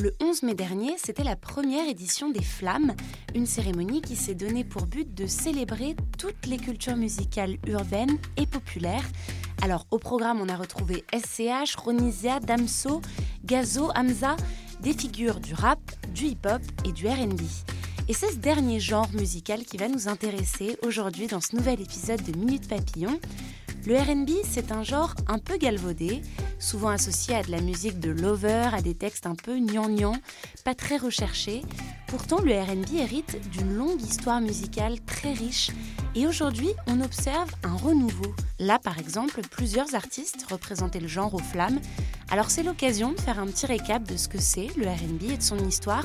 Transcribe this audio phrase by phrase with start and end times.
[0.00, 2.94] Le 11 mai dernier, c'était la première édition des Flammes,
[3.34, 8.46] une cérémonie qui s'est donnée pour but de célébrer toutes les cultures musicales urbaines et
[8.46, 9.04] populaires.
[9.60, 13.00] Alors au programme, on a retrouvé SCH, Ronisia, Damso,
[13.44, 14.36] Gazo, Hamza,
[14.80, 15.80] des figures du rap,
[16.14, 17.40] du hip-hop et du RB.
[18.06, 22.22] Et c'est ce dernier genre musical qui va nous intéresser aujourd'hui dans ce nouvel épisode
[22.22, 23.18] de Minute Papillon.
[23.88, 26.20] Le RB, c'est un genre un peu galvaudé,
[26.58, 30.12] souvent associé à de la musique de lover, à des textes un peu gnangnan,
[30.62, 31.62] pas très recherchés.
[32.06, 35.70] Pourtant, le RB hérite d'une longue histoire musicale très riche
[36.14, 38.34] et aujourd'hui, on observe un renouveau.
[38.58, 41.80] Là, par exemple, plusieurs artistes représentaient le genre aux flammes.
[42.30, 45.36] Alors c'est l'occasion de faire un petit récap de ce que c'est le RB et
[45.38, 46.04] de son histoire.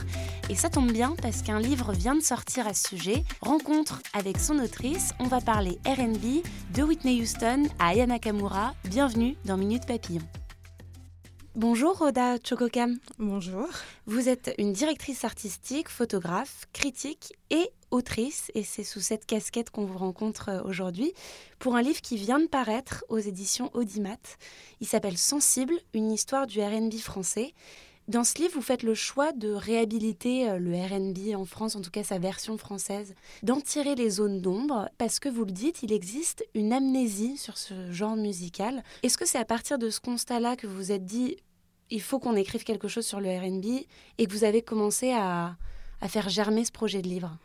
[0.49, 3.23] Et ça tombe bien parce qu'un livre vient de sortir à ce sujet.
[3.41, 6.43] Rencontre avec son autrice, on va parler RB
[6.73, 8.73] de Whitney Houston à Aya Nakamura.
[8.85, 10.21] Bienvenue dans Minute Papillon.
[11.55, 12.97] Bonjour Oda Chokokam.
[13.19, 13.67] Bonjour.
[14.07, 19.85] Vous êtes une directrice artistique, photographe, critique et autrice, et c'est sous cette casquette qu'on
[19.85, 21.13] vous rencontre euh, aujourd'hui,
[21.59, 24.17] pour un livre qui vient de paraître aux éditions Audimat.
[24.81, 27.53] Il s'appelle Sensible, une histoire du RB français.
[28.09, 31.81] Dans ce livre, vous faites le choix de réhabiliter euh, le RB en France, en
[31.81, 35.83] tout cas sa version française, d'en tirer les zones d'ombre, parce que vous le dites,
[35.83, 38.83] il existe une amnésie sur ce genre musical.
[39.03, 41.37] Est-ce que c'est à partir de ce constat-là que vous vous êtes dit,
[41.91, 43.85] il faut qu'on écrive quelque chose sur le RB,
[44.17, 45.55] et que vous avez commencé à,
[46.09, 47.37] faire germer ce projet de livre?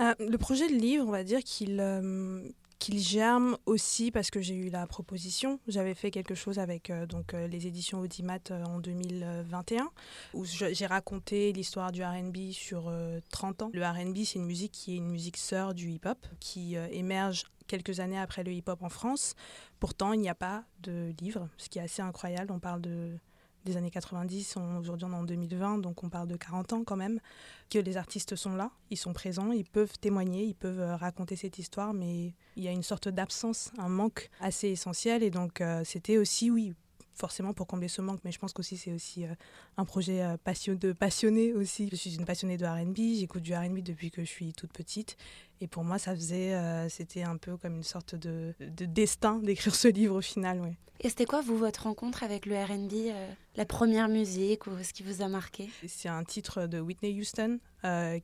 [0.00, 2.42] Euh, le projet de livre, on va dire qu'il euh,
[2.78, 5.60] qu'il germe aussi parce que j'ai eu la proposition.
[5.66, 9.90] J'avais fait quelque chose avec euh, donc euh, les éditions Audimat euh, en 2021
[10.34, 13.70] où j'ai raconté l'histoire du R&B sur euh, 30 ans.
[13.72, 17.44] Le R&B, c'est une musique qui est une musique sœur du hip-hop qui euh, émerge
[17.66, 19.34] quelques années après le hip-hop en France.
[19.80, 22.52] Pourtant, il n'y a pas de livre, ce qui est assez incroyable.
[22.52, 23.18] On parle de
[23.66, 26.84] des années 90, on- aujourd'hui on est en 2020, donc on parle de 40 ans
[26.84, 27.20] quand même,
[27.68, 31.36] que les artistes sont là, ils sont présents, ils peuvent témoigner, ils peuvent euh, raconter
[31.36, 35.60] cette histoire, mais il y a une sorte d'absence, un manque assez essentiel, et donc
[35.60, 36.72] euh, c'était aussi, oui,
[37.16, 39.34] forcément pour combler ce manque, mais je pense qu'aussi c'est aussi euh,
[39.76, 41.88] un projet euh, passion- de passionné aussi.
[41.90, 45.16] Je suis une passionnée de R&B, j'écoute du R&B depuis que je suis toute petite,
[45.60, 49.38] et pour moi ça faisait, euh, c'était un peu comme une sorte de, de destin
[49.38, 50.76] d'écrire ce livre au final, ouais.
[51.00, 53.12] Et c'était quoi, vous, votre rencontre avec le RB
[53.56, 55.68] La première musique ou ce qui vous a marqué?
[55.86, 57.58] C'est un titre de Whitney Houston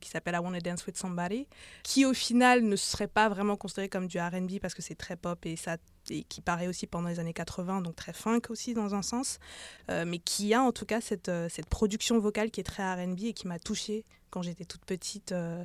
[0.00, 1.46] qui s'appelle I Wanna Dance with Somebody,
[1.82, 5.16] qui au final ne serait pas vraiment considéré comme du RB parce que c'est très
[5.16, 5.76] pop et, ça,
[6.10, 9.38] et qui paraît aussi pendant les années 80, donc très funk aussi dans un sens,
[9.90, 12.82] euh, mais qui a en tout cas cette, euh, cette production vocale qui est très
[12.82, 15.32] RB et qui m'a touchée quand j'étais toute petite.
[15.32, 15.64] euh,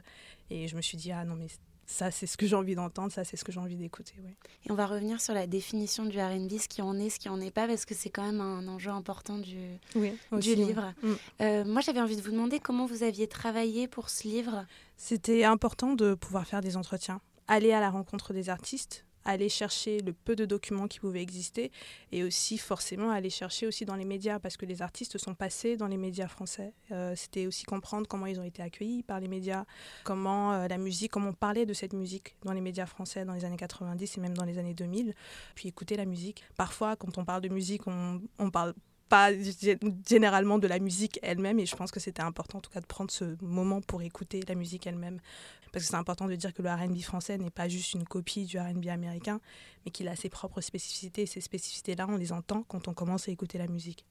[0.50, 1.48] et je me suis dit, ah non, mais
[1.88, 4.14] ça, c'est ce que j'ai envie d'entendre, ça, c'est ce que j'ai envie d'écouter.
[4.24, 4.36] ouais.
[4.66, 7.30] Et on va revenir sur la définition du RB, ce qui en est, ce qui
[7.30, 9.58] en est pas, parce que c'est quand même un enjeu important du,
[9.96, 10.94] Oui, du livre.
[11.02, 11.14] Mm.
[11.42, 14.66] Euh, moi, j'avais envie de vous demander comment vous aviez travaillé pour ce livre.
[14.98, 20.00] C'était important de pouvoir faire des entretiens, aller à la rencontre des artistes, aller chercher
[20.00, 21.72] le peu de documents qui pouvaient exister
[22.12, 25.76] et aussi forcément aller chercher aussi dans les médias parce que les artistes sont passés
[25.78, 26.74] dans les médias français.
[26.92, 29.66] Euh, C'était aussi comprendre comment ils ont été accueillis par les médias,
[30.04, 33.34] comment euh, la musique, comment on parlait de cette musique dans les médias français dans
[33.34, 35.14] les années 90 et même dans les années 2000,
[35.56, 36.44] puis écouter la musique.
[36.56, 38.74] Parfois, quand on parle de musique, on, on parle
[39.10, 42.72] pas gé- généralement de la musique elle-même et je pense que c'était important en tout
[42.72, 45.20] cas de prendre ce moment pour écouter la musique elle-même
[45.72, 48.46] parce que c'est important de dire que le R&B français n'est pas juste une copie
[48.46, 49.40] du R&B américain
[49.86, 52.94] mais qu'il a ses propres spécificités et ces spécificités là on les entend quand on
[52.94, 54.06] commence à écouter la musique.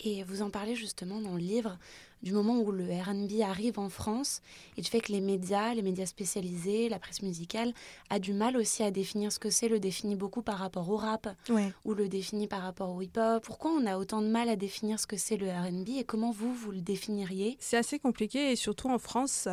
[0.00, 1.76] Et vous en parlez justement dans le livre
[2.22, 4.40] du moment où le RB arrive en France
[4.76, 7.72] et du fait que les médias, les médias spécialisés, la presse musicale,
[8.10, 10.96] a du mal aussi à définir ce que c'est, le définit beaucoup par rapport au
[10.96, 11.72] rap Ouais.
[11.84, 13.42] ou le définit par rapport au hip-hop.
[13.44, 16.30] Pourquoi on a autant de mal à définir ce que c'est le RB et comment
[16.30, 17.56] vous, vous le définiriez?
[17.60, 19.48] C'est assez compliqué et surtout en France,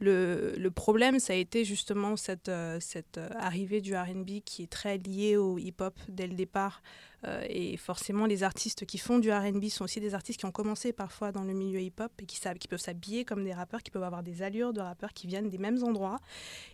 [0.00, 4.62] le, le problème, ça a été justement cette, euh, cette euh, arrivée du RB qui
[4.64, 6.82] est très liée au hip-hop dès le départ.
[7.26, 10.50] Euh, et forcément, les artistes qui font du RB sont aussi des artistes qui ont
[10.52, 13.90] commencé parfois dans le milieu hip-hop et qui, qui peuvent s'habiller comme des rappeurs, qui
[13.90, 16.18] peuvent avoir des allures de rappeurs qui viennent des mêmes endroits.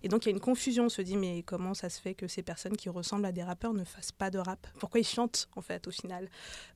[0.03, 2.15] Et donc il y a une confusion, on se dit mais comment ça se fait
[2.15, 4.67] que ces personnes qui ressemblent à des rappeurs ne fassent pas de rap?
[4.79, 6.29] Pourquoi ils chantent en fait au final?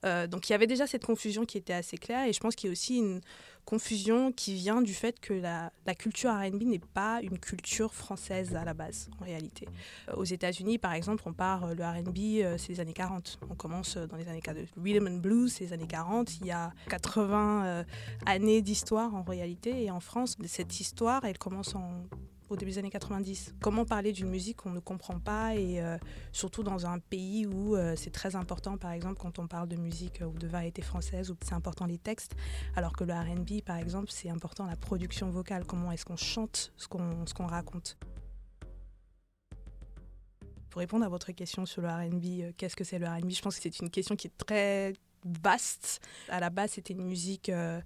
[0.05, 2.55] Euh, Donc il y avait déjà cette confusion qui était assez claire et je pense
[2.55, 3.21] qu'il y a aussi une
[3.65, 8.65] confusion qui vient du fait que la, culture RB n'est pas une culture française à
[8.65, 9.67] la base, en réalité.
[10.09, 13.39] Euh, aux États-Unis, par exemple, on part, euh, le RB, euh, c'est les années 40.
[13.51, 14.67] On commence dans les années 40.
[14.83, 16.41] Rhythm and Blues, c'est les années 40.
[16.41, 17.85] Il y a 80
[18.27, 19.85] années d'histoire en réalité.
[19.85, 22.07] Et en France, cette histoire, elle commence en
[22.51, 23.55] au début des années 90.
[23.61, 25.97] Comment parler d'une musique qu'on ne comprend pas et euh,
[26.33, 29.77] surtout dans un pays où euh, c'est très important, par exemple, quand on parle de
[29.77, 32.35] musique euh, ou de variété française, où c'est important les textes,
[32.77, 36.73] alors que le RB, par exemple, c'est important la production vocale, comment est-ce qu'on chante
[36.77, 37.97] ce qu'on qu'on raconte?
[40.71, 43.57] Pour répondre à votre question sur le RB, qu'est-ce que c'est le RB Je pense
[43.57, 44.93] que c'est une question qui est très
[45.25, 46.01] vaste.
[46.29, 47.81] À la base, c'était une musique euh,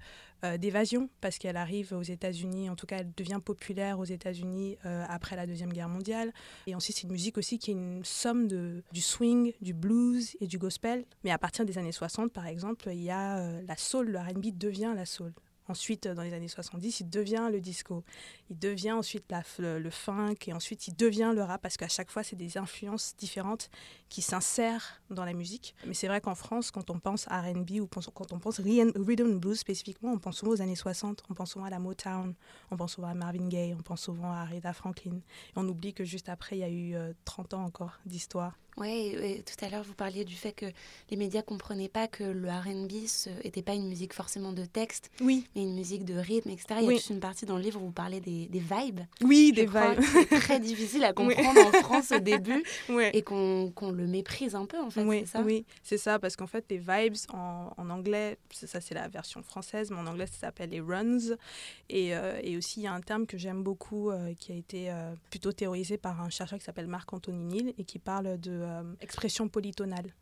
[0.44, 4.76] euh, d'évasion parce qu'elle arrive aux États-Unis, en tout cas, elle devient populaire aux États-Unis
[4.84, 6.32] euh, après la Deuxième Guerre mondiale.
[6.66, 10.36] Et ensuite, c'est une musique aussi qui est une somme de, du swing, du blues
[10.40, 11.04] et du gospel.
[11.24, 14.56] Mais à partir des années 60, par exemple, il y a la soul, le RB
[14.56, 15.32] devient la soul.
[15.68, 18.02] Ensuite, dans les années 70, il devient le disco.
[18.50, 22.10] Il devient ensuite la, le, funk et ensuite il devient le rap parce qu'à chaque
[22.10, 23.70] fois, c'est des influences différentes
[24.08, 25.74] qui s'insèrent dans la musique.
[25.86, 29.36] Mais c'est vrai qu'en France, quand on pense RB ou quand on pense rhythm and
[29.36, 32.34] blues spécifiquement, on pense souvent aux années 60, on pense souvent à la Motown,
[32.70, 35.16] on pense souvent à Marvin Gaye, on pense souvent à Aretha Franklin.
[35.16, 36.94] Et on oublie que juste après, il y a eu
[37.24, 40.66] 30 euh, ans encore d'histoire oui, tout à l'heure, vous parliez du fait que
[41.10, 42.92] les médias comprenaient pas que le RB
[43.44, 45.46] n'était pas une musique forcément de texte, oui.
[45.54, 46.80] mais une musique de rythme, etc.
[46.82, 49.00] Il y a toute une partie dans le livre où vous parlez des, des vibes.
[49.22, 50.00] Oui, des vibes.
[50.28, 52.62] C'est très difficile à comprendre en France au début
[53.12, 55.02] et qu'on le méprise un peu, en fait.
[55.02, 58.80] Oui, c'est ça, oui, c'est ça, parce qu'en fait, les vibes en, en anglais, ça
[58.80, 61.36] c'est la version française, mais en anglais, ça s'appelle les runs.
[61.88, 64.54] Et, euh, et, aussi, il y a un terme que j'aime beaucoup euh, qui a
[64.54, 68.62] été euh, plutôt théorisé par un chercheur qui s'appelle Marc-Anthony Nil et qui parle de
[68.68, 70.12] euh, expression polytonale.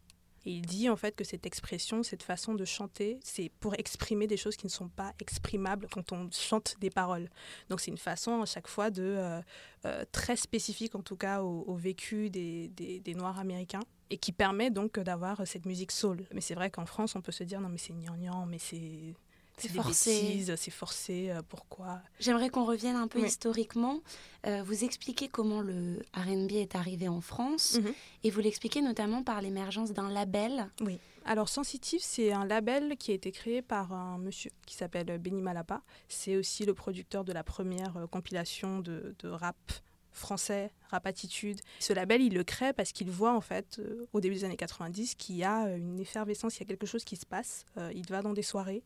[0.47, 4.29] Et il dit en fait que cette expression, cette façon de chanter, c'est pour exprimer
[4.29, 7.29] des choses qui ne sont pas exprimables quand on chante des paroles.
[7.69, 9.41] Donc c'est une façon à chaque fois de euh,
[9.87, 14.71] euh, très spécifique en tout cas au, vécu des, des, Noirs américains et qui permet
[14.71, 16.25] donc d'avoir cette musique soul.
[16.33, 19.15] Mais c'est vrai qu'en France, on peut se dire non mais c'est gnangnan, mais c'est
[19.57, 20.45] c'est forcé.
[20.57, 21.31] C'est forcé.
[21.31, 22.03] Euh, pourquoi?
[22.21, 24.01] J'aimerais qu'on revienne un peu historiquement.
[24.47, 27.93] Euh, vous expliquez comment le RB est arrivé en France mhm.
[28.25, 30.71] et vous l'expliquez notamment par l'émergence d'un label.
[30.81, 30.99] Oui.
[31.25, 35.43] Alors Sensitive, c'est un label qui a été créé par un monsieur qui s'appelle Benny
[35.43, 35.83] Malapa.
[36.09, 39.57] C'est aussi le producteur de la première euh, compilation de, de rap
[40.17, 41.61] français, Rap Attitude.
[41.79, 44.57] Ce label, il le crée parce qu'il voit en fait, euh, au début des années
[44.57, 47.65] 90, qu'il y a euh, une effervescence, il y a quelque chose qui se passe.
[47.77, 48.83] Euh, il va dans des soirées,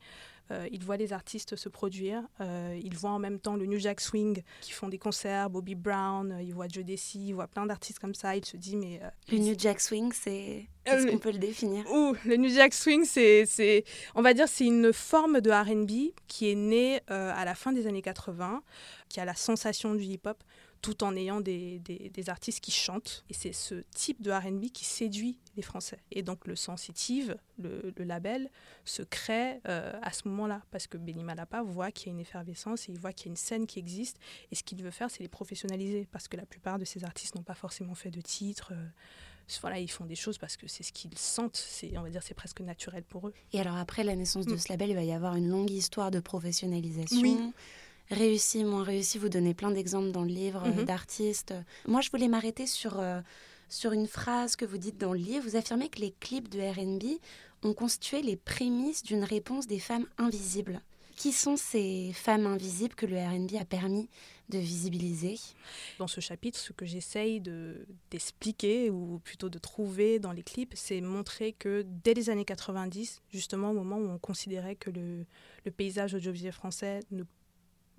[0.72, 4.42] il voit les artistes se produire, il voit en même temps le New Jack Swing
[4.60, 8.16] qui font des concerts, Bobby Brown, il voit Joe Desi, il voit plein d'artistes comme
[8.16, 8.34] ça.
[8.34, 9.00] Il se dit mais
[9.30, 13.04] le New Jack Swing, c'est est-ce qu'on peut le définir Ouh, le New Jack Swing,
[13.04, 13.84] c'est,
[14.16, 17.86] on va dire, c'est une forme de R&B qui est née à la fin des
[17.86, 18.64] années 80,
[19.08, 20.42] qui a la sensation du hip-hop
[20.82, 23.24] tout en ayant des, des, artistes qui chantent.
[23.28, 25.98] Et c'est ce type de RB qui séduit les Français.
[26.10, 28.50] Et donc le Sensitive, le, label,
[28.84, 32.20] se crée euh, à ce moment-là, parce que Benny Malapa voit qu'il y a une
[32.20, 34.18] effervescence et il voit qu'il y a une scène qui existe.
[34.50, 37.34] Et ce qu'il veut faire, c'est les professionnaliser, parce que la plupart de ces artistes
[37.34, 38.72] n'ont pas forcément fait de titres.
[38.72, 38.86] Euh,
[39.60, 42.22] voilà, ils font des choses parce que c'est ce qu'ils sentent, c'est, on va dire
[42.22, 43.34] c'est presque naturel pour eux.
[43.52, 44.58] Et alors après la naissance de mm.
[44.58, 47.20] ce label, il va y avoir une longue histoire de professionnalisation.
[47.20, 47.52] Oui
[48.10, 49.18] réussi, moins réussi.
[49.18, 50.84] Vous donnez plein d'exemples dans le livre euh, mhm.
[50.84, 51.54] d'artistes.
[51.86, 53.20] Moi, je voulais m'arrêter sur, euh,
[53.68, 55.44] sur une phrase que vous dites dans le livre.
[55.44, 57.20] Vous affirmez que les clips de RB
[57.62, 60.80] ont constitué les prémices d'une réponse des femmes invisibles.
[61.16, 64.08] Qui sont ces femmes invisibles que le RB a permis
[64.48, 65.38] de visibiliser?
[65.98, 67.42] Dans ce chapitre, ce que j'essaye
[68.10, 73.20] d'expliquer, ou plutôt de trouver dans les clips, c'est montrer que dès les années 90,
[73.28, 75.26] justement au moment où on considérait que le,
[75.66, 77.24] le paysage audiovisuel français ne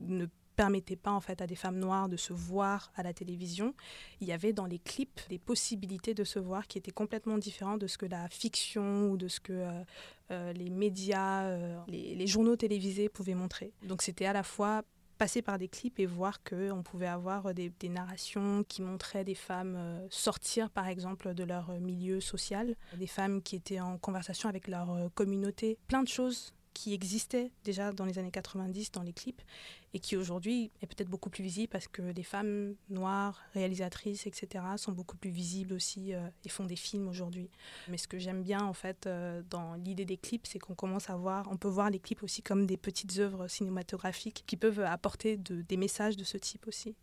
[0.07, 3.73] ne permettait pas en fait à des femmes noires de se voir à la télévision.
[4.19, 7.81] Il y avait dans les clips des possibilités de se voir qui étaient complètement différentes
[7.81, 9.83] de ce que la fiction ou de ce que euh,
[10.31, 13.73] euh, les médias, euh, les, journaux télévisés pouvaient montrer.
[13.87, 14.83] Donc c'était à la fois
[15.17, 20.01] passer par des clips et voir qu'on pouvait avoir des, narrations qui montraient des femmes
[20.09, 25.11] sortir par exemple de leur milieu social, des femmes qui étaient en conversation avec leur
[25.13, 29.43] communauté, plein de choses qui existait déjà dans les années 90 dans les clips
[29.93, 34.63] et qui aujourd'hui est peut-être beaucoup plus visible parce que les femmes noires, réalisatrices, etc.
[34.77, 37.51] sont beaucoup plus visibles aussi euh, et font des films aujourd'hui.
[37.87, 41.11] Mais ce que j'aime bien en fait euh, dans l'idée des clips, c'est qu'on commence
[41.11, 44.79] à voir, on peut voir les clips aussi comme des petites œuvres cinématographiques qui peuvent
[44.79, 46.95] apporter des messages de ce type aussi.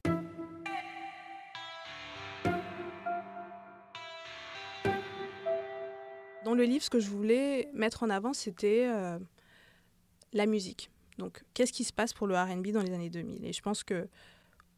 [6.45, 9.19] Dans le livre, ce que je voulais mettre en avant, c'était euh,
[10.33, 10.91] la musique.
[11.19, 13.83] Donc, qu'est-ce qui se passe pour le RB dans les années 2000 Et je pense
[13.83, 14.09] que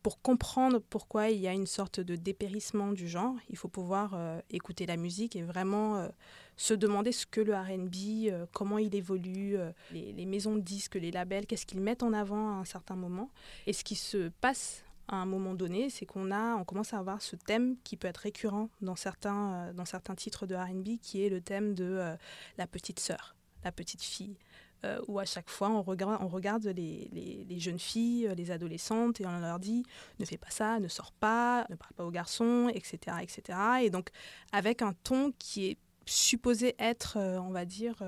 [0.03, 4.13] pour comprendre pourquoi il y a une sorte de dépérissement du genre, il faut pouvoir
[4.15, 6.09] euh, écouter la musique et vraiment euh,
[6.57, 9.59] se demander ce que le RB, comment il évolue,
[9.93, 13.31] les, maisons de disques, les labels, qu'est-ce qu'ils mettent en avant à un certain moment.
[13.67, 16.99] Et ce qui se passe à un moment donné, c'est qu'on a, on commence à
[16.99, 21.01] avoir ce thème qui peut être récurrent dans certains, euh, dans certains titres de R&B,
[21.03, 22.17] qui est le thème de euh,
[22.59, 24.37] la petite sœur, la petite fille,
[24.85, 27.09] euh, où à chaque fois on regarde, on regarde les,
[27.49, 29.85] les, jeunes filles, les adolescentes, et on leur dit
[30.19, 33.59] ne fais pas ça, ne sors pas, ne parle pas aux garçons, etc., etc.
[33.83, 34.11] Et donc
[34.53, 38.03] avec un ton qui est supposé être, on va dire,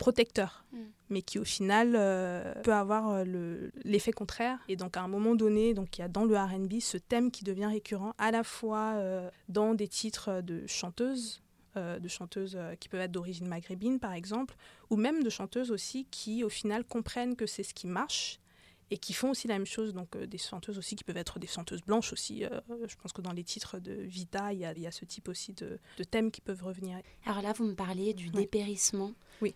[0.00, 0.78] protecteur, mm.
[1.10, 4.58] mais qui au final euh, peut avoir euh, l'effet contraire.
[4.68, 7.30] Et donc à un moment donné, donc il y a dans le R&B ce thème
[7.30, 11.42] qui devient récurrent, à la fois euh, dans des titres de chanteuses,
[11.76, 14.56] de chanteuses qui peuvent être d'origine maghrébine par exemple,
[14.90, 18.40] ou même de chanteuses aussi qui au final comprennent que c'est ce qui marche
[18.90, 19.94] et qui font aussi la même chose.
[19.94, 22.44] Donc euh, des chanteuses aussi qui peuvent être des chanteuses blanches aussi.
[22.44, 25.52] Euh, je pense que dans les titres de Vita, il y a, ce type aussi
[25.52, 25.78] de,
[26.10, 26.98] thèmes qui peuvent revenir.
[27.26, 29.12] Alors là, vous me parliez du dépérissement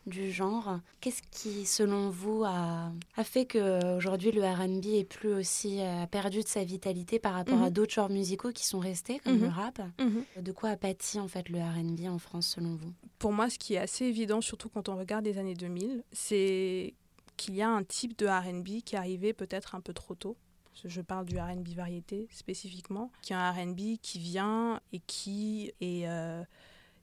[0.06, 0.80] du genre.
[1.00, 6.40] Qu'est-ce qui, selon vous, a, a fait qu'aujourd'hui le R&B est plus aussi euh, perdu
[6.40, 7.70] de sa vitalité par rapport à mhm.
[7.70, 9.52] d'autres genres musicaux qui sont restés, comme le mhm.
[9.52, 9.82] rap?
[9.98, 10.24] Mhm.
[10.42, 12.92] De quoi a pâti en fait le R&B en France, selon vous?
[13.18, 16.94] Pour moi, ce qui est assez évident, surtout quand on regarde les années 2000, c'est
[17.36, 20.36] qu'il y a un type de RB qui arrivé peut-être un peu trop tôt.
[20.84, 26.08] Je parle du RB variété spécifiquement, qui est un RB qui vient et qui est
[26.08, 26.42] euh,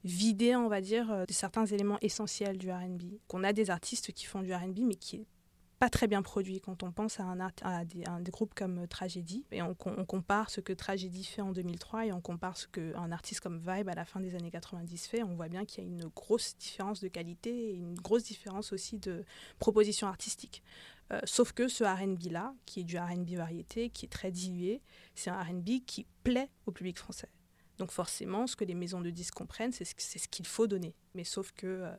[0.04, 3.04] vidé, on va dire, de certains éléments essentiels du RB.
[3.28, 5.26] Qu'on a des artistes qui font du RB, mais qui est
[5.82, 9.48] pas très bien produit quand on pense à un, à des, groupes comme Tragédie.
[9.52, 13.40] Et on, compare ce que Tragédie fait en 2003 et on compare ce qu'un artiste
[13.40, 15.24] comme Vibe à la fin des années 90 fait.
[15.24, 18.74] On voit bien qu'il y a une grosse différence de qualité et une grosse différence
[18.74, 19.26] aussi de
[19.58, 20.62] proposition artistique.
[21.12, 24.84] Euh, sauf que ce RB là, qui est du RB variété, qui est très dilué,
[25.16, 27.30] c'est un RB qui plaît au public français.
[27.80, 30.94] Donc forcément, ce que les maisons de disques comprennent, c'est ce qu'il faut donner.
[31.16, 31.92] Mais sauf que euh,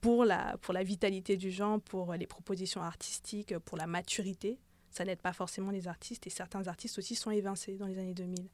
[0.00, 4.58] pour la, pour la vitalité du genre, pour les propositions artistiques, pour la maturité.
[4.90, 8.14] Ça n'aide pas forcément les artistes et certains artistes aussi sont évincés dans les années
[8.14, 8.48] 2000.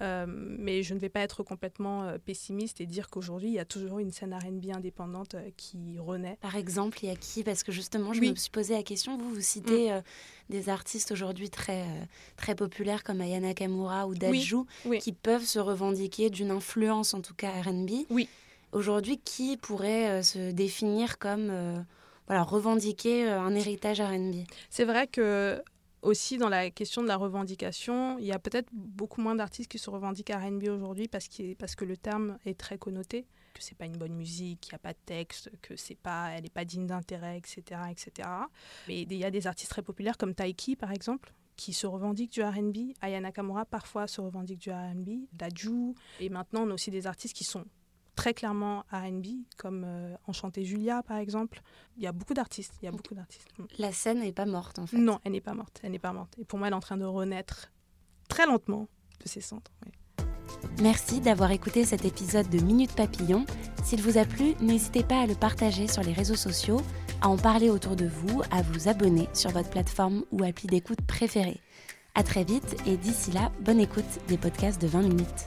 [0.00, 3.58] Euh, mais je ne vais pas être complètement euh, pessimiste et dire qu'aujourd'hui, il y
[3.58, 6.38] a toujours une scène R&B indépendante euh, qui renaît.
[6.40, 7.44] Par exemple, il y a qui?
[7.44, 9.18] Parce que justement, je me suis posé la question.
[9.18, 10.02] Vous, vous citez mm.
[10.50, 11.84] des artistes aujourd'hui très,
[12.36, 14.66] très populaires comme Ayana Kamura ou Dajou
[15.00, 18.06] qui peuvent se revendiquer d'une influence, en tout cas R&B.
[18.10, 18.28] Oui.
[18.72, 21.78] Aujourd'hui, qui pourrait euh, se définir comme euh,
[22.26, 25.62] voilà, revendiquer euh, un héritage RB C'est vrai que
[26.00, 29.78] aussi dans la question de la revendication, il y a peut-être beaucoup moins d'artistes qui
[29.78, 33.98] se revendiquent R&B aujourd'hui parce, que le terme est très connoté, que c'est pas une
[33.98, 36.86] bonne musique, qu'il n'y a pas de texte, que c'est pas, elle n'est pas digne
[36.86, 38.28] d'intérêt, etc., etc.
[38.88, 42.32] Mais il y a des artistes très populaires comme Taiki par exemple, qui se revendiquent
[42.32, 42.94] du R&B.
[43.00, 45.94] Aya Nakamura parfois se revendique du R&B, Daju.
[46.18, 47.64] Et maintenant on a aussi des artistes qui sont
[48.16, 49.26] très clairement RB,
[49.56, 51.62] comme euh, Enchanté Julia par exemple.
[51.96, 53.48] Il y a beaucoup d'artistes, il y a beaucoup d'artistes.
[53.58, 53.64] Mm.
[53.78, 54.96] La scène n'est pas morte en fait.
[54.96, 56.34] Non, elle n'est pas morte, elle n'est pas morte.
[56.38, 57.72] Et pour moi, elle est en train de renaître
[58.28, 58.88] très lentement
[59.22, 59.72] de ses centres.
[60.80, 63.44] Merci d'avoir écouté cet épisode de Minute Papillon.
[63.84, 66.80] S'il vous a plu, n'hésitez pas à le partager sur les réseaux sociaux,
[67.20, 71.00] à en parler autour de vous, à vous abonner sur votre plateforme ou appli d'écoute
[71.06, 71.60] préférée.
[72.14, 75.46] À très vite et d'ici là, bonne écoute des podcasts de 20 minutes.